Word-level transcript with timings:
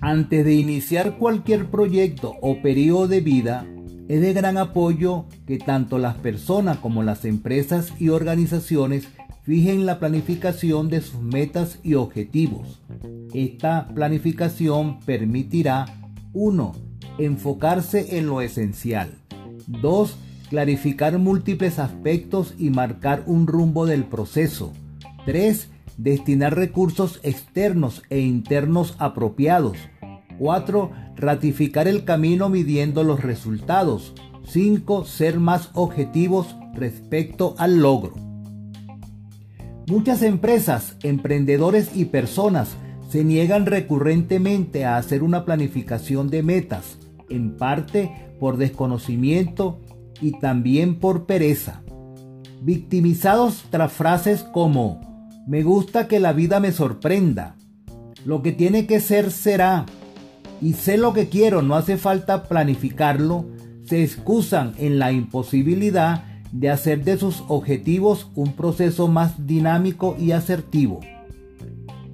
Antes 0.00 0.46
de 0.46 0.54
iniciar 0.54 1.18
cualquier 1.18 1.70
proyecto 1.70 2.32
o 2.40 2.62
periodo 2.62 3.06
de 3.06 3.20
vida, 3.20 3.66
es 4.08 4.22
de 4.22 4.32
gran 4.32 4.56
apoyo 4.56 5.26
que 5.46 5.58
tanto 5.58 5.98
las 5.98 6.16
personas 6.16 6.78
como 6.78 7.02
las 7.02 7.24
empresas 7.24 7.92
y 7.98 8.08
organizaciones 8.08 9.08
fijen 9.46 9.86
la 9.86 10.00
planificación 10.00 10.88
de 10.88 11.00
sus 11.00 11.20
metas 11.20 11.78
y 11.84 11.94
objetivos. 11.94 12.80
Esta 13.32 13.88
planificación 13.94 14.98
permitirá 15.00 15.86
1. 16.32 16.72
Enfocarse 17.18 18.18
en 18.18 18.26
lo 18.26 18.40
esencial. 18.40 19.14
2. 19.68 20.16
Clarificar 20.50 21.18
múltiples 21.18 21.78
aspectos 21.78 22.54
y 22.58 22.70
marcar 22.70 23.22
un 23.26 23.46
rumbo 23.46 23.86
del 23.86 24.04
proceso. 24.04 24.72
3. 25.26 25.68
Destinar 25.96 26.56
recursos 26.56 27.20
externos 27.22 28.02
e 28.10 28.20
internos 28.20 28.96
apropiados. 28.98 29.78
4. 30.38 30.90
Ratificar 31.16 31.86
el 31.86 32.04
camino 32.04 32.48
midiendo 32.48 33.04
los 33.04 33.22
resultados. 33.22 34.12
5. 34.48 35.04
Ser 35.04 35.40
más 35.40 35.70
objetivos 35.74 36.56
respecto 36.74 37.54
al 37.58 37.78
logro. 37.80 38.14
Muchas 39.88 40.22
empresas, 40.22 40.96
emprendedores 41.02 41.90
y 41.94 42.06
personas 42.06 42.76
se 43.08 43.24
niegan 43.24 43.66
recurrentemente 43.66 44.84
a 44.84 44.96
hacer 44.96 45.22
una 45.22 45.44
planificación 45.44 46.28
de 46.28 46.42
metas, 46.42 46.98
en 47.30 47.56
parte 47.56 48.10
por 48.40 48.56
desconocimiento 48.56 49.80
y 50.20 50.32
también 50.40 50.98
por 50.98 51.26
pereza. 51.26 51.82
Victimizados 52.62 53.64
tras 53.70 53.92
frases 53.92 54.42
como 54.42 55.00
me 55.46 55.62
gusta 55.62 56.08
que 56.08 56.18
la 56.18 56.32
vida 56.32 56.58
me 56.58 56.72
sorprenda, 56.72 57.54
lo 58.24 58.42
que 58.42 58.50
tiene 58.50 58.86
que 58.86 58.98
ser 58.98 59.30
será, 59.30 59.86
y 60.60 60.72
sé 60.72 60.96
lo 60.96 61.12
que 61.12 61.28
quiero, 61.28 61.62
no 61.62 61.76
hace 61.76 61.96
falta 61.96 62.48
planificarlo, 62.48 63.46
se 63.86 64.02
excusan 64.02 64.74
en 64.78 64.98
la 64.98 65.12
imposibilidad 65.12 66.24
de 66.52 66.70
hacer 66.70 67.04
de 67.04 67.16
sus 67.16 67.44
objetivos 67.48 68.30
un 68.34 68.52
proceso 68.52 69.08
más 69.08 69.46
dinámico 69.46 70.16
y 70.18 70.32
asertivo. 70.32 71.00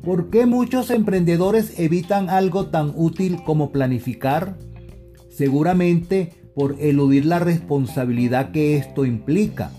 ¿Por 0.05 0.31
qué 0.31 0.47
muchos 0.47 0.91
emprendedores 0.91 1.79
evitan 1.79 2.29
algo 2.29 2.67
tan 2.67 2.93
útil 2.97 3.43
como 3.45 3.71
planificar? 3.71 4.59
Seguramente 5.31 6.33
por 6.55 6.77
eludir 6.81 7.25
la 7.25 7.39
responsabilidad 7.39 8.51
que 8.51 8.77
esto 8.77 9.05
implica. 9.07 9.71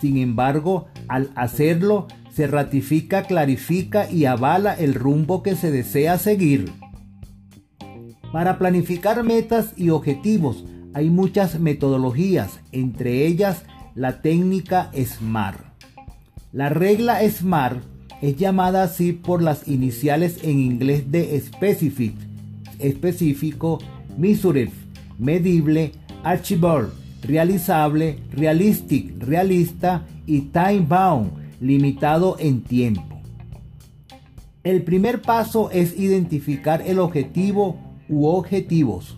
Sin 0.00 0.18
embargo, 0.18 0.86
al 1.08 1.30
hacerlo, 1.34 2.06
se 2.30 2.46
ratifica, 2.46 3.24
clarifica 3.24 4.10
y 4.10 4.26
avala 4.26 4.74
el 4.74 4.94
rumbo 4.94 5.42
que 5.42 5.56
se 5.56 5.70
desea 5.70 6.18
seguir. 6.18 6.70
Para 8.32 8.58
planificar 8.58 9.24
metas 9.24 9.72
y 9.76 9.90
objetivos 9.90 10.64
hay 10.94 11.10
muchas 11.10 11.60
metodologías, 11.60 12.60
entre 12.72 13.26
ellas 13.26 13.62
la 13.94 14.22
técnica 14.22 14.90
SMART. 14.94 15.60
La 16.52 16.68
regla 16.68 17.20
SMART 17.28 17.82
es 18.20 18.36
llamada 18.36 18.82
así 18.82 19.12
por 19.12 19.42
las 19.42 19.68
iniciales 19.68 20.40
en 20.42 20.58
inglés 20.58 21.10
de 21.10 21.40
specific, 21.40 22.14
específico, 22.78 23.78
measurable, 24.18 24.72
medible, 25.18 25.92
achievable, 26.24 26.90
realizable, 27.22 28.18
realistic, 28.32 29.14
realista 29.22 30.06
y 30.26 30.42
time 30.42 30.86
bound, 30.88 31.32
limitado 31.60 32.36
en 32.38 32.62
tiempo. 32.62 33.20
El 34.62 34.82
primer 34.82 35.22
paso 35.22 35.70
es 35.70 35.98
identificar 35.98 36.82
el 36.86 36.98
objetivo 36.98 37.78
u 38.08 38.26
objetivos. 38.26 39.16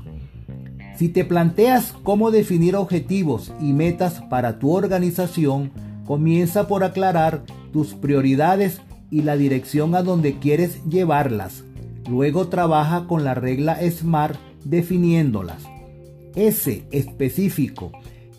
Si 1.02 1.08
te 1.08 1.24
planteas 1.24 1.96
cómo 2.04 2.30
definir 2.30 2.76
objetivos 2.76 3.52
y 3.60 3.72
metas 3.72 4.22
para 4.30 4.60
tu 4.60 4.70
organización, 4.70 5.72
comienza 6.06 6.68
por 6.68 6.84
aclarar 6.84 7.42
tus 7.72 7.94
prioridades 7.94 8.80
y 9.10 9.22
la 9.22 9.36
dirección 9.36 9.96
a 9.96 10.04
donde 10.04 10.38
quieres 10.38 10.78
llevarlas. 10.84 11.64
Luego 12.08 12.46
trabaja 12.46 13.08
con 13.08 13.24
la 13.24 13.34
regla 13.34 13.80
SMART 13.82 14.38
definiéndolas. 14.62 15.64
S 16.36 16.84
específico 16.92 17.90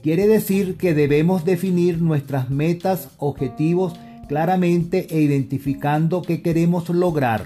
quiere 0.01 0.25
decir 0.25 0.77
que 0.77 0.93
debemos 0.93 1.43
definir 1.43 2.01
nuestras 2.01 2.49
metas, 2.49 3.09
objetivos 3.17 3.91
claramente 4.29 5.07
e 5.09 5.19
identificando 5.19 6.21
qué 6.21 6.41
queremos 6.41 6.87
lograr. 6.87 7.43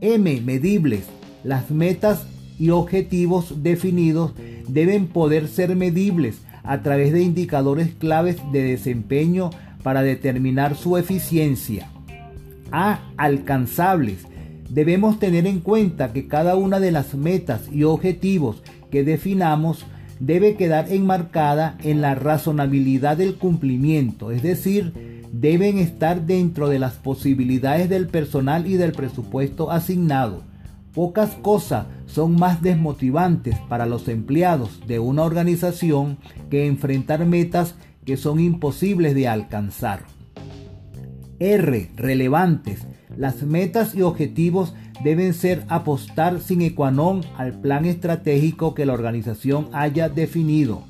M 0.00 0.40
medibles 0.40 1.04
las 1.44 1.70
metas 1.70 2.24
y 2.58 2.70
objetivos 2.70 3.62
definidos 3.62 4.32
deben 4.68 5.06
poder 5.06 5.48
ser 5.48 5.76
medibles 5.76 6.40
a 6.64 6.82
través 6.82 7.12
de 7.12 7.22
indicadores 7.22 7.90
claves 7.98 8.36
de 8.52 8.62
desempeño 8.62 9.50
para 9.82 10.02
determinar 10.02 10.76
su 10.76 10.96
eficiencia. 10.96 11.88
A. 12.70 13.00
Alcanzables. 13.16 14.26
Debemos 14.68 15.18
tener 15.18 15.46
en 15.46 15.60
cuenta 15.60 16.12
que 16.12 16.28
cada 16.28 16.56
una 16.56 16.78
de 16.78 16.92
las 16.92 17.14
metas 17.14 17.62
y 17.72 17.84
objetivos 17.84 18.62
que 18.90 19.02
definamos 19.02 19.86
debe 20.20 20.56
quedar 20.56 20.92
enmarcada 20.92 21.78
en 21.82 22.00
la 22.00 22.14
razonabilidad 22.14 23.16
del 23.16 23.36
cumplimiento, 23.36 24.30
es 24.30 24.42
decir, 24.42 24.92
deben 25.32 25.78
estar 25.78 26.26
dentro 26.26 26.68
de 26.68 26.78
las 26.78 26.94
posibilidades 26.94 27.88
del 27.88 28.08
personal 28.08 28.66
y 28.66 28.76
del 28.76 28.92
presupuesto 28.92 29.70
asignado. 29.70 30.42
Pocas 30.98 31.36
cosas 31.36 31.86
son 32.06 32.34
más 32.34 32.60
desmotivantes 32.60 33.56
para 33.68 33.86
los 33.86 34.08
empleados 34.08 34.80
de 34.88 34.98
una 34.98 35.22
organización 35.22 36.18
que 36.50 36.66
enfrentar 36.66 37.24
metas 37.24 37.76
que 38.04 38.16
son 38.16 38.40
imposibles 38.40 39.14
de 39.14 39.28
alcanzar. 39.28 40.00
R. 41.38 41.88
Relevantes. 41.94 42.84
Las 43.16 43.44
metas 43.44 43.94
y 43.94 44.02
objetivos 44.02 44.74
deben 45.04 45.34
ser 45.34 45.62
apostar 45.68 46.40
sin 46.40 46.68
qua 46.74 46.90
non 46.90 47.22
al 47.38 47.60
plan 47.60 47.86
estratégico 47.86 48.74
que 48.74 48.84
la 48.84 48.94
organización 48.94 49.70
haya 49.74 50.08
definido. 50.08 50.82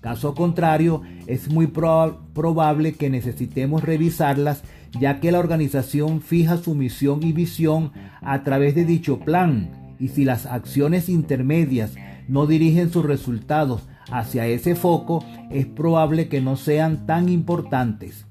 Caso 0.00 0.34
contrario, 0.34 1.02
es 1.28 1.48
muy 1.48 1.68
probable 1.68 2.94
que 2.94 3.08
necesitemos 3.08 3.84
revisarlas 3.84 4.64
ya 4.98 5.20
que 5.20 5.32
la 5.32 5.38
organización 5.38 6.20
fija 6.20 6.56
su 6.56 6.74
misión 6.74 7.22
y 7.22 7.32
visión 7.32 7.92
a 8.20 8.42
través 8.44 8.74
de 8.74 8.84
dicho 8.84 9.20
plan 9.20 9.70
y 9.98 10.08
si 10.08 10.24
las 10.24 10.46
acciones 10.46 11.08
intermedias 11.08 11.94
no 12.28 12.46
dirigen 12.46 12.90
sus 12.90 13.04
resultados 13.04 13.82
hacia 14.10 14.46
ese 14.46 14.74
foco, 14.74 15.24
es 15.50 15.66
probable 15.66 16.28
que 16.28 16.40
no 16.40 16.56
sean 16.56 17.06
tan 17.06 17.28
importantes. 17.28 18.26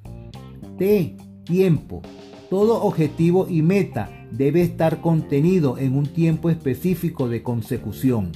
T. 0.77 1.17
Tiempo. 1.45 2.01
Todo 2.49 2.83
objetivo 2.83 3.47
y 3.49 3.61
meta 3.61 4.09
debe 4.31 4.61
estar 4.61 5.01
contenido 5.01 5.77
en 5.77 5.95
un 5.95 6.05
tiempo 6.05 6.49
específico 6.49 7.27
de 7.27 7.43
consecución. 7.43 8.31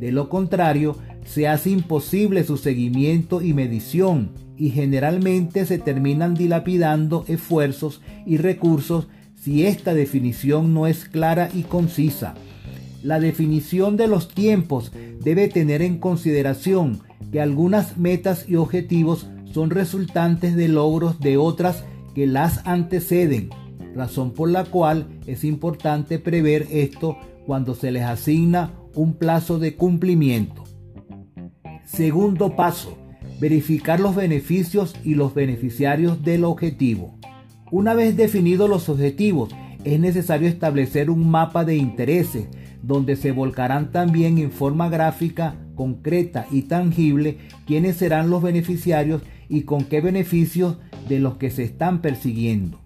De 0.00 0.12
lo 0.12 0.28
contrario, 0.28 0.96
se 1.24 1.46
hace 1.46 1.70
imposible 1.70 2.44
su 2.44 2.56
seguimiento 2.56 3.42
y 3.42 3.54
medición 3.54 4.30
y 4.60 4.68
generalmente 4.68 5.64
se 5.64 5.78
terminan 5.78 6.34
dilapidando 6.34 7.24
esfuerzos 7.28 8.02
y 8.26 8.36
recursos 8.36 9.08
si 9.34 9.64
esta 9.64 9.94
definición 9.94 10.74
no 10.74 10.86
es 10.86 11.06
clara 11.06 11.48
y 11.54 11.62
concisa. 11.62 12.34
La 13.02 13.18
definición 13.20 13.96
de 13.96 14.06
los 14.06 14.28
tiempos 14.28 14.92
debe 15.24 15.48
tener 15.48 15.80
en 15.80 15.96
consideración 15.96 17.00
que 17.32 17.40
algunas 17.40 17.96
metas 17.96 18.46
y 18.50 18.56
objetivos 18.56 19.28
son 19.50 19.70
resultantes 19.70 20.54
de 20.56 20.68
logros 20.68 21.20
de 21.20 21.38
otras 21.38 21.84
que 22.14 22.26
las 22.26 22.60
anteceden, 22.66 23.48
razón 23.94 24.32
por 24.32 24.50
la 24.50 24.64
cual 24.66 25.06
es 25.26 25.42
importante 25.42 26.18
prever 26.18 26.66
esto 26.70 27.16
cuando 27.46 27.74
se 27.74 27.92
les 27.92 28.02
asigna 28.02 28.74
un 28.94 29.14
plazo 29.14 29.58
de 29.58 29.74
cumplimiento. 29.76 30.64
Segundo 31.86 32.54
paso, 32.56 32.99
verificar 33.40 34.00
los 34.00 34.14
beneficios 34.14 34.94
y 35.02 35.14
los 35.14 35.34
beneficiarios 35.34 36.22
del 36.22 36.44
objetivo. 36.44 37.14
Una 37.70 37.94
vez 37.94 38.16
definidos 38.16 38.68
los 38.68 38.88
objetivos, 38.88 39.50
es 39.84 39.98
necesario 39.98 40.48
establecer 40.48 41.08
un 41.10 41.30
mapa 41.30 41.64
de 41.64 41.76
intereses 41.76 42.48
donde 42.82 43.16
se 43.16 43.32
volcarán 43.32 43.92
también 43.92 44.38
en 44.38 44.50
forma 44.50 44.88
gráfica, 44.88 45.54
concreta 45.74 46.46
y 46.50 46.62
tangible 46.62 47.38
quiénes 47.66 47.96
serán 47.96 48.30
los 48.30 48.42
beneficiarios 48.42 49.22
y 49.48 49.62
con 49.62 49.84
qué 49.84 50.00
beneficios 50.00 50.76
de 51.08 51.20
los 51.20 51.36
que 51.36 51.50
se 51.50 51.64
están 51.64 52.00
persiguiendo. 52.00 52.80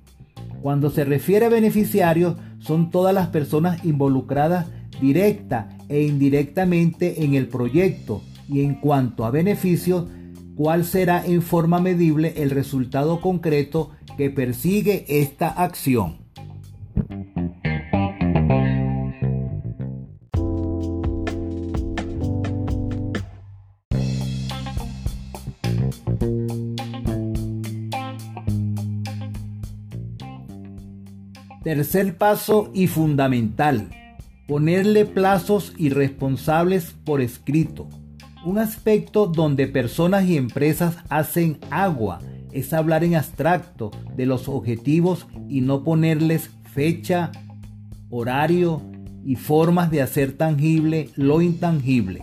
Cuando 0.62 0.90
se 0.90 1.04
refiere 1.04 1.46
a 1.46 1.50
beneficiarios, 1.50 2.36
son 2.58 2.90
todas 2.90 3.14
las 3.14 3.28
personas 3.28 3.84
involucradas 3.84 4.66
directa 5.00 5.76
e 5.88 6.02
indirectamente 6.02 7.24
en 7.24 7.34
el 7.34 7.48
proyecto 7.48 8.22
y 8.48 8.62
en 8.62 8.74
cuanto 8.74 9.24
a 9.24 9.30
beneficios, 9.30 10.06
cuál 10.54 10.84
será 10.84 11.24
en 11.24 11.42
forma 11.42 11.80
medible 11.80 12.34
el 12.36 12.50
resultado 12.50 13.20
concreto 13.20 13.90
que 14.16 14.30
persigue 14.30 15.04
esta 15.08 15.48
acción. 15.48 16.24
Tercer 31.64 32.18
paso 32.18 32.70
y 32.74 32.88
fundamental, 32.88 33.88
ponerle 34.46 35.06
plazos 35.06 35.72
y 35.78 35.88
responsables 35.88 36.94
por 37.04 37.22
escrito. 37.22 37.88
Un 38.44 38.58
aspecto 38.58 39.26
donde 39.26 39.66
personas 39.66 40.26
y 40.26 40.36
empresas 40.36 40.96
hacen 41.08 41.58
agua 41.70 42.20
es 42.52 42.74
hablar 42.74 43.02
en 43.02 43.14
abstracto 43.14 43.90
de 44.14 44.26
los 44.26 44.48
objetivos 44.48 45.26
y 45.48 45.62
no 45.62 45.82
ponerles 45.82 46.50
fecha, 46.74 47.32
horario 48.10 48.82
y 49.24 49.36
formas 49.36 49.90
de 49.90 50.02
hacer 50.02 50.32
tangible 50.32 51.08
lo 51.16 51.40
intangible. 51.40 52.22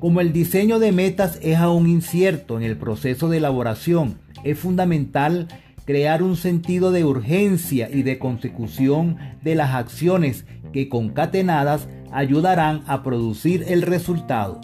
Como 0.00 0.20
el 0.20 0.34
diseño 0.34 0.78
de 0.78 0.92
metas 0.92 1.38
es 1.40 1.56
aún 1.56 1.88
incierto 1.88 2.58
en 2.58 2.62
el 2.62 2.76
proceso 2.76 3.30
de 3.30 3.38
elaboración, 3.38 4.18
es 4.44 4.58
fundamental 4.58 5.48
crear 5.86 6.22
un 6.22 6.36
sentido 6.36 6.92
de 6.92 7.06
urgencia 7.06 7.88
y 7.90 8.02
de 8.02 8.18
consecución 8.18 9.16
de 9.42 9.54
las 9.54 9.74
acciones 9.74 10.44
que 10.74 10.90
concatenadas 10.90 11.88
ayudarán 12.12 12.82
a 12.86 13.02
producir 13.02 13.64
el 13.68 13.80
resultado. 13.80 14.60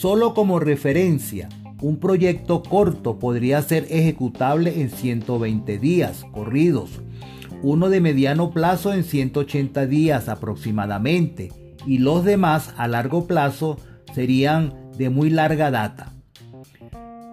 Solo 0.00 0.34
como 0.34 0.58
referencia, 0.58 1.48
un 1.80 1.98
proyecto 1.98 2.64
corto 2.64 3.20
podría 3.20 3.62
ser 3.62 3.86
ejecutable 3.90 4.80
en 4.80 4.90
120 4.90 5.78
días 5.78 6.26
corridos, 6.32 7.00
uno 7.62 7.88
de 7.88 8.00
mediano 8.00 8.50
plazo 8.50 8.92
en 8.92 9.04
180 9.04 9.86
días 9.86 10.28
aproximadamente 10.28 11.52
y 11.86 11.98
los 11.98 12.24
demás 12.24 12.74
a 12.76 12.88
largo 12.88 13.28
plazo 13.28 13.78
serían 14.12 14.74
de 14.98 15.10
muy 15.10 15.30
larga 15.30 15.70
data. 15.70 16.12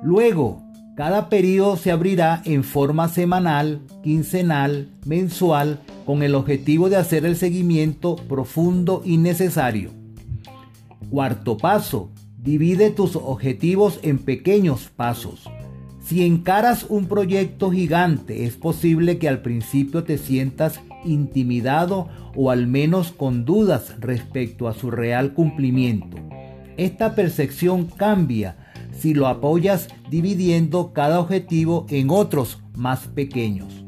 Luego, 0.04 0.62
cada 0.96 1.30
periodo 1.30 1.78
se 1.78 1.92
abrirá 1.92 2.44
en 2.46 2.64
forma 2.64 3.10
semanal, 3.10 3.82
quincenal, 4.04 4.92
mensual, 5.06 5.80
con 6.06 6.22
el 6.22 6.36
objetivo 6.36 6.90
de 6.90 6.98
hacer 6.98 7.26
el 7.26 7.36
seguimiento 7.36 8.16
profundo 8.16 9.02
y 9.04 9.18
necesario. 9.18 9.90
Cuarto 11.10 11.58
paso, 11.58 12.12
divide 12.42 12.90
tus 12.90 13.16
objetivos 13.16 14.00
en 14.02 14.18
pequeños 14.18 14.90
pasos. 14.96 15.48
Si 16.04 16.26
encaras 16.26 16.86
un 16.90 17.06
proyecto 17.06 17.70
gigante, 17.70 18.46
es 18.46 18.56
posible 18.56 19.20
que 19.20 19.30
al 19.30 19.44
principio 19.44 20.04
te 20.04 20.18
sientas 20.18 20.82
intimidado 21.06 22.10
o 22.36 22.50
al 22.50 22.66
menos 22.66 23.12
con 23.12 23.46
dudas 23.46 23.96
respecto 24.00 24.68
a 24.68 24.74
su 24.74 24.90
real 24.90 25.34
cumplimiento. 25.34 26.18
Esta 26.78 27.14
percepción 27.14 27.86
cambia 27.86 28.58
si 28.92 29.14
lo 29.14 29.28
apoyas 29.28 29.90
dividiendo 30.10 30.94
cada 30.94 31.20
objetivo 31.20 31.86
en 31.90 32.10
otros 32.10 32.64
más 32.76 33.02
pequeños. 33.08 33.86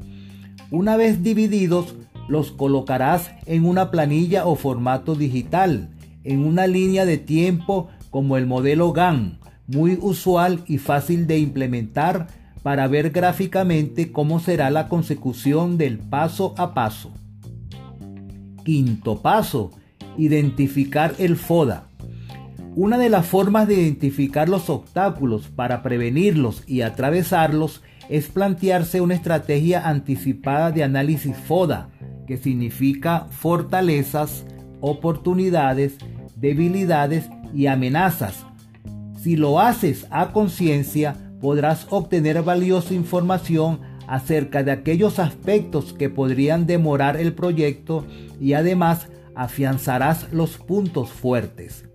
Una 0.70 0.96
vez 0.96 1.24
divididos, 1.24 1.96
los 2.28 2.52
colocarás 2.52 3.32
en 3.48 3.66
una 3.66 3.90
planilla 3.90 4.46
o 4.46 4.56
formato 4.56 5.16
digital, 5.16 5.90
en 6.24 6.46
una 6.46 6.68
línea 6.68 7.06
de 7.06 7.18
tiempo 7.18 7.90
como 8.14 8.38
el 8.38 8.46
modelo 8.46 8.94
GAN, 8.94 9.40
muy 9.66 9.98
usual 10.00 10.64
y 10.68 10.78
fácil 10.78 11.26
de 11.26 11.40
implementar 11.40 12.28
para 12.62 12.88
ver 12.88 13.10
gráficamente 13.10 14.12
cómo 14.12 14.40
será 14.40 14.70
la 14.70 14.88
consecución 14.88 15.80
del 15.80 15.98
paso 15.98 16.54
a 16.60 16.76
paso. 16.76 17.12
Quinto 18.64 19.24
paso, 19.24 19.72
identificar 20.16 21.16
el 21.18 21.38
FODA. 21.38 21.88
Una 22.76 23.00
de 23.00 23.10
las 23.10 23.26
formas 23.26 23.68
de 23.68 23.82
identificar 23.82 24.48
los 24.48 24.70
obstáculos 24.70 25.48
para 25.48 25.82
prevenirlos 25.82 26.64
y 26.68 26.82
atravesarlos 26.82 27.82
es 28.10 28.28
plantearse 28.28 29.02
una 29.02 29.16
estrategia 29.16 29.90
anticipada 29.90 30.72
de 30.72 30.84
análisis 30.84 31.36
FODA, 31.36 31.90
que 32.28 32.38
significa 32.38 33.26
fortalezas, 33.32 34.46
oportunidades, 34.82 35.96
debilidades 36.36 37.28
y 37.54 37.68
amenazas. 37.68 38.46
Si 39.22 39.36
lo 39.36 39.60
haces 39.60 40.06
a 40.10 40.32
conciencia, 40.32 41.16
podrás 41.40 41.88
obtener 41.90 42.42
valiosa 42.44 42.94
información 42.94 43.80
acerca 44.08 44.64
de 44.64 44.72
aquellos 44.72 45.20
aspectos 45.20 45.94
que 45.94 46.10
podrían 46.10 46.66
demorar 46.66 47.18
el 47.18 47.34
proyecto 47.34 48.06
y 48.40 48.54
además 48.54 49.08
afianzarás 49.36 50.32
los 50.32 50.58
puntos 50.58 51.10
fuertes. 51.12 51.86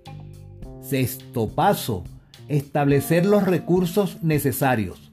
Sexto 0.80 1.48
paso, 1.48 2.04
establecer 2.48 3.26
los 3.26 3.44
recursos 3.44 4.22
necesarios. 4.22 5.12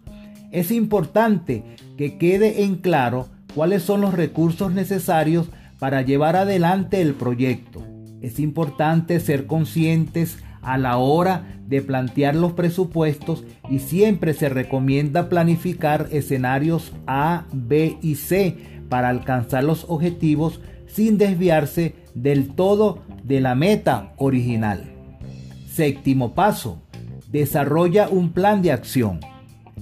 Es 0.51 0.71
importante 0.71 1.63
que 1.97 2.17
quede 2.17 2.63
en 2.63 2.75
claro 2.75 3.27
cuáles 3.53 3.83
son 3.83 4.01
los 4.01 4.13
recursos 4.13 4.71
necesarios 4.71 5.47
para 5.79 6.01
llevar 6.01 6.35
adelante 6.35 7.01
el 7.01 7.13
proyecto. 7.13 7.94
Es 8.21 8.39
importante 8.39 9.19
ser 9.19 9.45
conscientes 9.45 10.37
a 10.61 10.77
la 10.77 10.97
hora 10.97 11.59
de 11.67 11.81
plantear 11.81 12.35
los 12.35 12.53
presupuestos 12.53 13.43
y 13.69 13.79
siempre 13.79 14.33
se 14.33 14.49
recomienda 14.49 15.29
planificar 15.29 16.07
escenarios 16.11 16.91
A, 17.07 17.45
B 17.53 17.97
y 18.01 18.15
C 18.15 18.57
para 18.89 19.09
alcanzar 19.09 19.63
los 19.63 19.85
objetivos 19.87 20.59
sin 20.87 21.17
desviarse 21.17 21.95
del 22.13 22.49
todo 22.55 22.99
de 23.23 23.41
la 23.41 23.55
meta 23.55 24.13
original. 24.17 24.91
Séptimo 25.67 26.33
paso. 26.33 26.81
Desarrolla 27.31 28.07
un 28.07 28.31
plan 28.31 28.61
de 28.61 28.71
acción. 28.71 29.19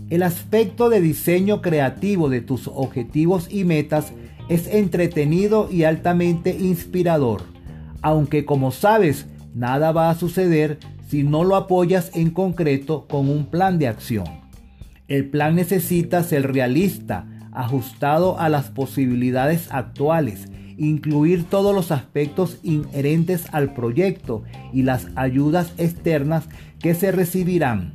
El 0.10 0.24
aspecto 0.24 0.90
de 0.90 1.02
diseño 1.02 1.62
creativo 1.62 2.30
de 2.30 2.42
tus 2.42 2.68
objetivos 2.68 3.48
y 3.52 3.64
metas 3.64 4.12
Es 4.50 4.68
entretenido 4.68 5.70
y 5.72 5.86
altamente 5.86 6.58
inspirador, 6.60 7.44
aunque 8.04 8.46
como 8.46 8.72
sabes, 8.72 9.26
nada 9.56 9.92
va 9.92 10.12
a 10.12 10.16
suceder 10.16 10.78
si 11.08 11.24
no 11.24 11.44
lo 11.44 11.56
apoyas 11.56 12.12
en 12.14 12.30
concreto 12.30 13.08
con 13.08 13.30
un 13.30 13.46
plan 13.46 13.80
de 13.80 13.88
acción. 13.88 14.26
El 15.08 15.30
plan 15.30 15.56
necesita 15.56 16.22
ser 16.24 16.52
realista, 16.52 17.26
ajustado 17.52 18.40
a 18.40 18.50
las 18.50 18.70
posibilidades 18.70 19.72
actuales, 19.72 20.48
incluir 20.78 21.46
todos 21.46 21.74
los 21.74 21.92
aspectos 21.92 22.58
inherentes 22.64 23.46
al 23.52 23.74
proyecto 23.74 24.44
y 24.74 24.84
las 24.84 25.08
ayudas 25.16 25.74
externas 25.78 26.50
que 26.80 26.96
se 26.96 27.12
recibirán. 27.12 27.94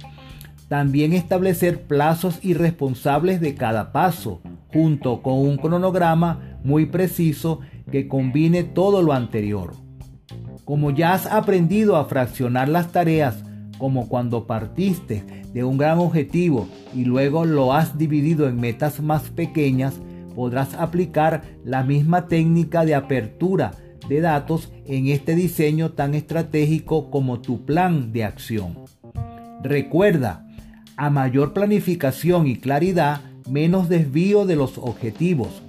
También 0.69 1.13
establecer 1.13 1.83
plazos 1.83 2.39
y 2.43 2.55
responsables 2.55 3.41
de 3.41 3.55
cada 3.55 3.91
paso, 3.91 4.41
junto 4.73 5.23
con 5.23 5.35
un 5.35 5.57
cronograma 5.57 6.59
muy 6.63 6.87
preciso 6.87 7.61
que 7.91 8.07
combine 8.07 8.65
todo 8.65 9.03
lo 9.03 9.13
anterior. 9.13 9.88
Como 10.69 10.91
ya 10.91 11.15
has 11.15 11.25
aprendido 11.25 11.97
a 11.97 12.05
fraccionar 12.05 12.69
las 12.69 12.93
tareas, 12.93 13.43
como 13.79 14.07
cuando 14.07 14.47
partiste 14.47 15.25
de 15.55 15.65
un 15.65 15.79
gran 15.79 15.99
objetivo 15.99 16.69
y 16.95 17.07
luego 17.07 17.47
lo 17.47 17.73
has 17.73 17.97
dividido 17.97 18.47
en 18.47 18.61
metas 18.61 19.01
más 19.01 19.31
pequeñas, 19.31 19.95
podrás 20.35 20.75
aplicar 20.75 21.41
la 21.65 21.85
misma 21.85 22.27
técnica 22.27 22.85
de 22.85 22.95
apertura 22.95 23.73
de 24.11 24.21
datos 24.21 24.71
en 24.85 25.07
este 25.07 25.35
diseño 25.35 25.93
tan 25.93 26.13
estratégico 26.13 27.11
como 27.11 27.41
tu 27.41 27.65
plan 27.65 28.13
de 28.13 28.25
acción. 28.25 28.77
Recuerda, 29.63 30.47
a 30.99 31.09
mayor 31.09 31.55
planificación 31.55 32.47
y 32.47 32.57
claridad, 32.57 33.23
menos 33.49 33.89
desvío 33.89 34.45
de 34.45 34.57
los 34.57 34.77
objetivos. 34.77 35.63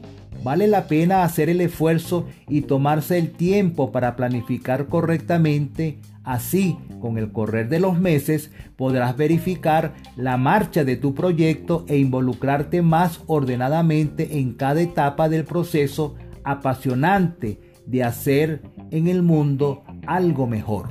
Vale 0.43 0.67
la 0.67 0.87
pena 0.87 1.23
hacer 1.23 1.49
el 1.49 1.61
esfuerzo 1.61 2.27
y 2.47 2.61
tomarse 2.61 3.17
el 3.17 3.31
tiempo 3.31 3.91
para 3.91 4.15
planificar 4.15 4.87
correctamente. 4.87 5.99
Así, 6.23 6.77
con 7.01 7.17
el 7.17 7.31
correr 7.31 7.69
de 7.69 7.79
los 7.79 7.99
meses, 7.99 8.51
podrás 8.75 9.17
verificar 9.17 9.95
la 10.15 10.37
marcha 10.37 10.83
de 10.83 10.95
tu 10.95 11.15
proyecto 11.15 11.85
e 11.87 11.97
involucrarte 11.97 12.81
más 12.81 13.21
ordenadamente 13.25 14.39
en 14.39 14.53
cada 14.53 14.81
etapa 14.81 15.27
del 15.27 15.45
proceso 15.45 16.15
apasionante 16.43 17.59
de 17.85 18.03
hacer 18.03 18.61
en 18.91 19.07
el 19.07 19.23
mundo 19.23 19.83
algo 20.05 20.45
mejor. 20.45 20.89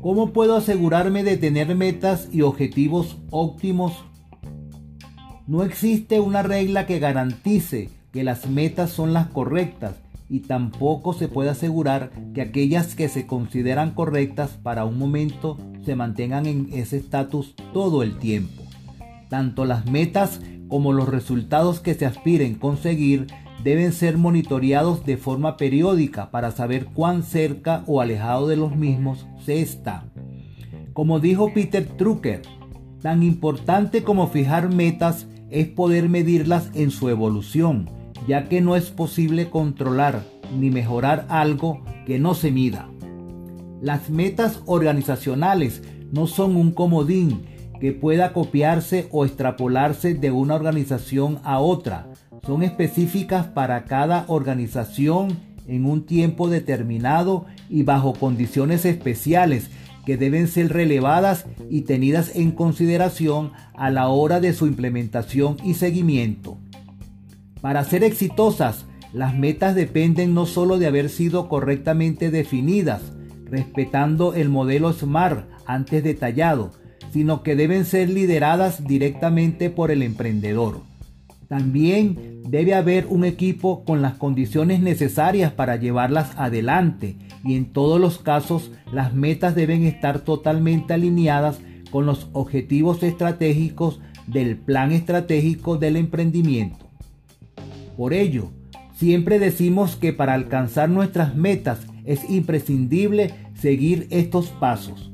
¿Cómo 0.00 0.32
puedo 0.32 0.56
asegurarme 0.56 1.24
de 1.24 1.36
tener 1.36 1.74
metas 1.74 2.28
y 2.32 2.42
objetivos 2.42 3.16
óptimos? 3.30 3.92
No 5.46 5.62
existe 5.64 6.20
una 6.20 6.42
regla 6.42 6.86
que 6.86 7.00
garantice 7.00 7.90
que 8.12 8.24
las 8.24 8.48
metas 8.48 8.90
son 8.90 9.12
las 9.12 9.26
correctas 9.26 9.96
y 10.30 10.40
tampoco 10.40 11.12
se 11.12 11.28
puede 11.28 11.50
asegurar 11.50 12.10
que 12.34 12.42
aquellas 12.42 12.94
que 12.94 13.08
se 13.08 13.26
consideran 13.26 13.90
correctas 13.90 14.50
para 14.62 14.84
un 14.84 14.98
momento 14.98 15.58
se 15.84 15.96
mantengan 15.96 16.46
en 16.46 16.68
ese 16.72 16.96
estatus 16.98 17.54
todo 17.72 18.02
el 18.02 18.18
tiempo. 18.18 18.62
Tanto 19.28 19.64
las 19.64 19.86
metas 19.86 20.40
como 20.68 20.92
los 20.92 21.08
resultados 21.08 21.80
que 21.80 21.94
se 21.94 22.06
aspiren 22.06 22.54
conseguir 22.54 23.26
deben 23.64 23.94
ser 23.94 24.18
monitoreados 24.18 25.06
de 25.06 25.16
forma 25.16 25.56
periódica 25.56 26.30
para 26.30 26.50
saber 26.50 26.84
cuán 26.84 27.22
cerca 27.22 27.82
o 27.86 28.02
alejado 28.02 28.46
de 28.46 28.56
los 28.56 28.76
mismos 28.76 29.26
se 29.42 29.62
está. 29.62 30.04
Como 30.92 31.18
dijo 31.18 31.52
Peter 31.54 31.96
Drucker, 31.96 32.42
tan 33.00 33.22
importante 33.22 34.04
como 34.04 34.28
fijar 34.28 34.72
metas 34.72 35.26
es 35.50 35.66
poder 35.66 36.10
medirlas 36.10 36.70
en 36.74 36.90
su 36.90 37.08
evolución, 37.08 37.88
ya 38.28 38.50
que 38.50 38.60
no 38.60 38.76
es 38.76 38.90
posible 38.90 39.48
controlar 39.48 40.22
ni 40.58 40.70
mejorar 40.70 41.24
algo 41.30 41.82
que 42.06 42.18
no 42.18 42.34
se 42.34 42.50
mida. 42.50 42.90
Las 43.80 44.10
metas 44.10 44.60
organizacionales 44.66 45.82
no 46.12 46.26
son 46.26 46.56
un 46.56 46.70
comodín 46.72 47.46
que 47.80 47.92
pueda 47.92 48.34
copiarse 48.34 49.08
o 49.10 49.24
extrapolarse 49.24 50.14
de 50.14 50.30
una 50.30 50.54
organización 50.54 51.38
a 51.44 51.60
otra, 51.60 52.08
son 52.46 52.62
específicas 52.62 53.46
para 53.46 53.84
cada 53.84 54.24
organización 54.28 55.38
en 55.66 55.86
un 55.86 56.04
tiempo 56.04 56.48
determinado 56.48 57.46
y 57.68 57.82
bajo 57.82 58.12
condiciones 58.12 58.84
especiales 58.84 59.70
que 60.04 60.16
deben 60.16 60.48
ser 60.48 60.72
relevadas 60.72 61.46
y 61.70 61.82
tenidas 61.82 62.36
en 62.36 62.52
consideración 62.52 63.52
a 63.74 63.90
la 63.90 64.08
hora 64.08 64.40
de 64.40 64.52
su 64.52 64.66
implementación 64.66 65.56
y 65.64 65.74
seguimiento. 65.74 66.58
Para 67.62 67.84
ser 67.84 68.04
exitosas, 68.04 68.84
las 69.14 69.34
metas 69.34 69.74
dependen 69.74 70.34
no 70.34 70.44
solo 70.44 70.78
de 70.78 70.86
haber 70.86 71.08
sido 71.08 71.48
correctamente 71.48 72.30
definidas, 72.30 73.00
respetando 73.46 74.34
el 74.34 74.50
modelo 74.50 74.92
SMART 74.92 75.46
antes 75.64 76.04
detallado, 76.04 76.72
sino 77.12 77.42
que 77.42 77.56
deben 77.56 77.84
ser 77.86 78.10
lideradas 78.10 78.86
directamente 78.86 79.70
por 79.70 79.90
el 79.90 80.02
emprendedor. 80.02 80.82
También 81.48 82.42
debe 82.48 82.74
haber 82.74 83.06
un 83.06 83.24
equipo 83.24 83.84
con 83.84 84.02
las 84.02 84.14
condiciones 84.14 84.80
necesarias 84.80 85.52
para 85.52 85.76
llevarlas 85.76 86.32
adelante 86.36 87.16
y 87.44 87.56
en 87.56 87.66
todos 87.66 88.00
los 88.00 88.18
casos 88.18 88.70
las 88.92 89.14
metas 89.14 89.54
deben 89.54 89.84
estar 89.84 90.20
totalmente 90.20 90.94
alineadas 90.94 91.60
con 91.90 92.06
los 92.06 92.28
objetivos 92.32 93.02
estratégicos 93.02 94.00
del 94.26 94.56
plan 94.56 94.92
estratégico 94.92 95.76
del 95.76 95.96
emprendimiento. 95.96 96.88
Por 97.96 98.12
ello, 98.14 98.50
siempre 98.94 99.38
decimos 99.38 99.96
que 99.96 100.12
para 100.12 100.34
alcanzar 100.34 100.88
nuestras 100.88 101.36
metas 101.36 101.86
es 102.04 102.28
imprescindible 102.28 103.34
seguir 103.54 104.06
estos 104.10 104.48
pasos. 104.48 105.12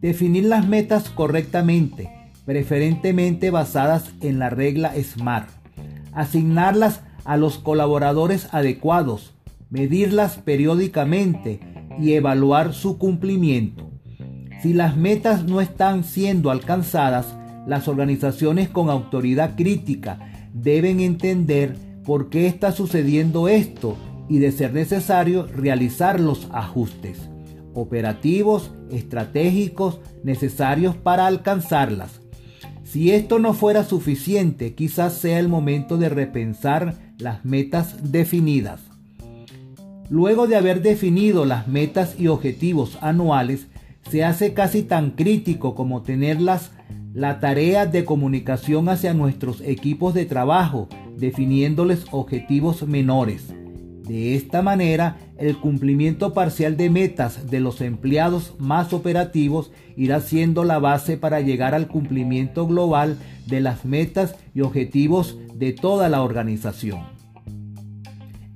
Definir 0.00 0.44
las 0.44 0.66
metas 0.66 1.10
correctamente, 1.10 2.10
preferentemente 2.44 3.50
basadas 3.50 4.12
en 4.20 4.38
la 4.38 4.50
regla 4.50 4.92
SMART. 4.94 5.48
Asignarlas 6.12 7.02
a 7.24 7.36
los 7.36 7.58
colaboradores 7.58 8.48
adecuados, 8.52 9.34
medirlas 9.70 10.36
periódicamente 10.38 11.60
y 11.98 12.12
evaluar 12.12 12.74
su 12.74 12.98
cumplimiento. 12.98 13.90
Si 14.62 14.72
las 14.72 14.96
metas 14.96 15.44
no 15.44 15.60
están 15.60 16.04
siendo 16.04 16.50
alcanzadas, 16.50 17.36
las 17.66 17.88
organizaciones 17.88 18.68
con 18.68 18.90
autoridad 18.90 19.56
crítica 19.56 20.18
deben 20.52 21.00
entender 21.00 21.76
por 22.04 22.28
qué 22.28 22.46
está 22.46 22.72
sucediendo 22.72 23.48
esto 23.48 23.96
y 24.28 24.38
de 24.38 24.52
ser 24.52 24.72
necesario 24.72 25.46
realizar 25.46 26.20
los 26.20 26.48
ajustes 26.52 27.30
operativos, 27.74 28.70
estratégicos 28.90 30.00
necesarios 30.22 30.96
para 30.96 31.26
alcanzarlas. 31.26 32.20
Si 32.94 33.10
esto 33.10 33.40
no 33.40 33.54
fuera 33.54 33.82
suficiente, 33.82 34.74
quizás 34.74 35.14
sea 35.14 35.40
el 35.40 35.48
momento 35.48 35.96
de 35.96 36.08
repensar 36.08 36.94
las 37.18 37.44
metas 37.44 38.12
definidas. 38.12 38.82
Luego 40.08 40.46
de 40.46 40.54
haber 40.54 40.80
definido 40.80 41.44
las 41.44 41.66
metas 41.66 42.14
y 42.20 42.28
objetivos 42.28 42.96
anuales, 43.00 43.66
se 44.08 44.22
hace 44.22 44.54
casi 44.54 44.84
tan 44.84 45.10
crítico 45.10 45.74
como 45.74 46.02
tenerlas 46.02 46.70
la 47.12 47.40
tarea 47.40 47.84
de 47.84 48.04
comunicación 48.04 48.88
hacia 48.88 49.12
nuestros 49.12 49.60
equipos 49.62 50.14
de 50.14 50.26
trabajo, 50.26 50.88
definiéndoles 51.18 52.04
objetivos 52.12 52.86
menores. 52.86 53.48
De 54.04 54.36
esta 54.36 54.62
manera, 54.62 55.16
el 55.38 55.58
cumplimiento 55.58 56.32
parcial 56.32 56.76
de 56.76 56.90
metas 56.90 57.50
de 57.50 57.60
los 57.60 57.80
empleados 57.80 58.54
más 58.58 58.92
operativos 58.92 59.72
irá 59.96 60.20
siendo 60.20 60.64
la 60.64 60.78
base 60.78 61.16
para 61.16 61.40
llegar 61.40 61.74
al 61.74 61.88
cumplimiento 61.88 62.66
global 62.66 63.18
de 63.46 63.60
las 63.60 63.84
metas 63.84 64.36
y 64.54 64.60
objetivos 64.60 65.36
de 65.54 65.72
toda 65.72 66.08
la 66.08 66.22
organización. 66.22 67.02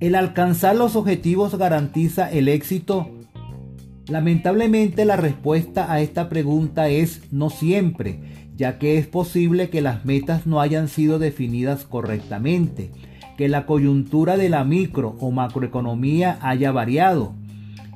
¿El 0.00 0.14
alcanzar 0.14 0.76
los 0.76 0.94
objetivos 0.94 1.56
garantiza 1.56 2.30
el 2.30 2.48
éxito? 2.48 3.10
Lamentablemente 4.06 5.04
la 5.04 5.16
respuesta 5.16 5.92
a 5.92 6.00
esta 6.00 6.28
pregunta 6.28 6.88
es 6.88 7.22
no 7.32 7.50
siempre, 7.50 8.20
ya 8.56 8.78
que 8.78 8.98
es 8.98 9.06
posible 9.06 9.68
que 9.70 9.80
las 9.80 10.04
metas 10.04 10.46
no 10.46 10.60
hayan 10.60 10.88
sido 10.88 11.18
definidas 11.18 11.84
correctamente 11.84 12.92
que 13.38 13.48
la 13.48 13.66
coyuntura 13.66 14.36
de 14.36 14.48
la 14.48 14.64
micro 14.64 15.16
o 15.20 15.30
macroeconomía 15.30 16.40
haya 16.42 16.72
variado, 16.72 17.36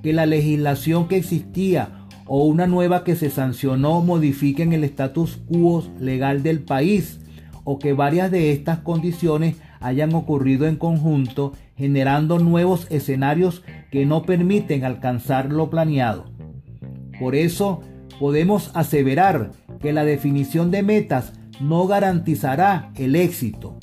que 0.01 0.13
la 0.13 0.25
legislación 0.25 1.09
que 1.09 1.17
existía 1.17 2.07
o 2.27 2.45
una 2.45 2.69
nueva 2.69 3.03
que 3.03 3.17
se 3.17 3.29
sancionó 3.29 4.03
modifiquen 4.03 4.73
el 4.73 4.85
status 4.85 5.41
quo 5.49 5.83
legal 5.99 6.45
del 6.45 6.61
país, 6.61 7.19
o 7.65 7.81
que 7.81 7.93
varias 7.93 8.31
de 8.31 8.53
estas 8.53 8.79
condiciones 8.79 9.57
hayan 9.81 10.15
ocurrido 10.15 10.69
en 10.69 10.77
conjunto, 10.77 11.55
generando 11.77 12.39
nuevos 12.39 12.87
escenarios 12.91 13.65
que 13.91 14.07
no 14.07 14.23
permiten 14.23 14.85
alcanzar 14.85 15.51
lo 15.51 15.71
planeado. 15.71 16.27
Por 17.19 17.35
eso, 17.35 17.81
podemos 18.21 18.71
aseverar 18.75 19.51
que 19.81 19.93
la 19.93 20.05
definición 20.05 20.71
de 20.71 20.85
metas 20.85 21.33
no 21.61 21.89
garantizará 21.89 22.93
el 22.95 23.17
éxito. 23.17 23.77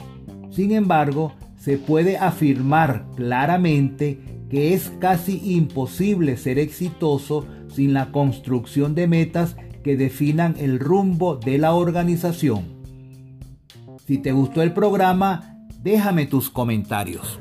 Sin 0.51 0.71
embargo, 0.71 1.33
se 1.69 1.77
puede 1.77 2.17
afirmar 2.17 3.05
claramente 3.15 4.19
que 4.49 4.73
es 4.73 4.91
casi 4.97 5.39
imposible 5.53 6.35
ser 6.35 6.57
exitoso 6.57 7.45
sin 7.67 7.93
la 7.93 8.11
construcción 8.11 8.95
de 8.95 9.05
metas 9.05 9.55
que 9.83 9.95
definan 9.95 10.55
el 10.57 10.79
rumbo 10.79 11.35
de 11.35 11.59
la 11.59 11.75
organización. 11.75 12.81
Si 14.07 14.17
te 14.17 14.31
gustó 14.31 14.63
el 14.63 14.73
programa, 14.73 15.67
déjame 15.83 16.25
tus 16.25 16.49
comentarios. 16.49 17.37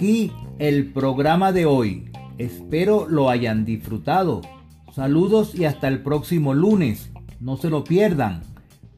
Aquí 0.00 0.32
el 0.58 0.94
programa 0.94 1.52
de 1.52 1.66
hoy. 1.66 2.10
Espero 2.38 3.06
lo 3.06 3.28
hayan 3.28 3.66
disfrutado. 3.66 4.40
Saludos 4.94 5.54
y 5.54 5.66
hasta 5.66 5.88
el 5.88 6.02
próximo 6.02 6.54
lunes. 6.54 7.10
No 7.38 7.58
se 7.58 7.68
lo 7.68 7.84
pierdan. 7.84 8.40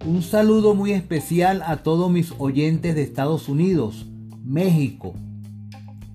Un 0.07 0.23
saludo 0.23 0.77
muy 0.77 0.93
especial 0.93 1.61
a 1.67 1.79
todos 1.79 2.09
mis 2.09 2.33
oyentes 2.39 2.95
de 2.95 3.03
Estados 3.03 3.49
Unidos, 3.49 4.07
México, 4.45 5.15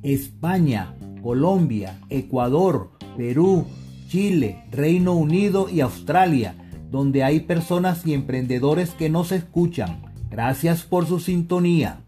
España, 0.04 0.96
Colombia, 1.22 2.00
Ecuador, 2.08 2.92
Perú, 3.18 3.66
Chile, 4.08 4.64
Reino 4.72 5.16
Unido 5.16 5.68
y 5.70 5.82
Australia, 5.82 6.56
donde 6.90 7.26
hay 7.26 7.42
personas 7.42 8.08
y 8.08 8.14
emprendedores 8.14 8.92
que 8.92 9.10
nos 9.10 9.34
escuchan. 9.34 10.02
Gracias 10.30 10.84
por 10.84 11.08
su 11.08 11.20
sintonía. 11.20 12.06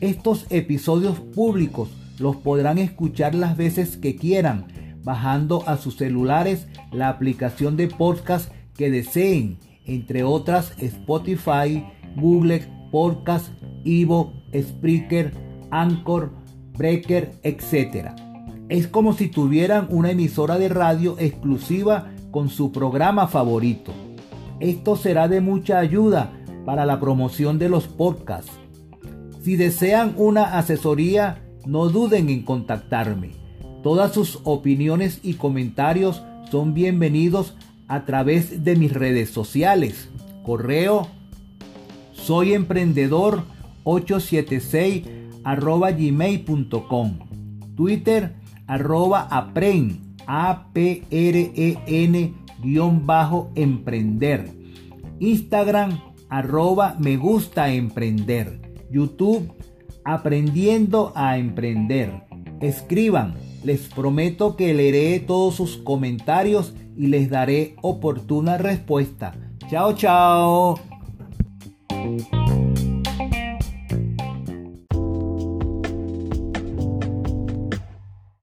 Estos 0.00 0.46
episodios 0.50 1.18
públicos 1.20 1.90
los 2.18 2.36
podrán 2.36 2.78
escuchar 2.78 3.34
las 3.34 3.56
veces 3.56 3.96
que 3.96 4.16
quieran, 4.16 4.66
bajando 5.02 5.66
a 5.66 5.76
sus 5.76 5.96
celulares 5.96 6.66
la 6.92 7.08
aplicación 7.08 7.76
de 7.76 7.88
podcast 7.88 8.50
que 8.74 8.90
deseen 8.90 9.58
entre 9.86 10.24
otras 10.24 10.72
Spotify, 10.78 11.84
Google 12.16 12.66
Podcast, 12.90 13.48
Evo, 13.84 14.32
Spreaker, 14.54 15.32
Anchor, 15.70 16.30
Breaker, 16.76 17.32
etc. 17.42 18.10
Es 18.68 18.86
como 18.88 19.12
si 19.12 19.28
tuvieran 19.28 19.86
una 19.90 20.10
emisora 20.10 20.58
de 20.58 20.68
radio 20.68 21.16
exclusiva 21.18 22.10
con 22.30 22.48
su 22.48 22.72
programa 22.72 23.28
favorito. 23.28 23.92
Esto 24.60 24.96
será 24.96 25.28
de 25.28 25.40
mucha 25.40 25.78
ayuda 25.78 26.32
para 26.64 26.84
la 26.84 26.98
promoción 26.98 27.58
de 27.58 27.68
los 27.68 27.86
podcasts. 27.86 28.52
Si 29.42 29.56
desean 29.56 30.14
una 30.16 30.58
asesoría, 30.58 31.42
no 31.64 31.88
duden 31.88 32.28
en 32.28 32.42
contactarme. 32.42 33.32
Todas 33.82 34.12
sus 34.12 34.40
opiniones 34.44 35.20
y 35.22 35.34
comentarios 35.34 36.22
son 36.50 36.74
bienvenidos 36.74 37.54
a 37.88 38.04
través 38.04 38.64
de 38.64 38.76
mis 38.76 38.92
redes 38.92 39.30
sociales. 39.30 40.08
Correo 40.42 41.08
soy 42.12 42.54
emprendedor 42.54 43.42
876 43.84 45.04
arroba 45.44 45.92
gmail.com. 45.92 47.18
Twitter 47.76 48.34
arroba 48.66 49.28
apren 49.30 50.16
a 50.26 50.72
p 50.72 51.04
r 51.10 51.52
e 51.54 51.78
n 51.86 52.34
guion 52.62 53.06
bajo 53.06 53.52
emprender. 53.54 54.50
Instagram 55.20 56.00
arroba 56.28 56.96
me 56.98 57.16
gusta 57.16 57.72
emprender. 57.72 58.60
YouTube 58.90 59.52
aprendiendo 60.04 61.12
a 61.14 61.38
emprender. 61.38 62.22
Escriban, 62.60 63.34
les 63.64 63.88
prometo 63.88 64.56
que 64.56 64.72
leeré 64.72 65.20
todos 65.20 65.54
sus 65.54 65.76
comentarios 65.76 66.74
y 66.96 67.08
les 67.08 67.30
daré 67.30 67.76
oportuna 67.82 68.58
respuesta. 68.58 69.34
Chao, 69.68 69.92
chao. 69.94 70.78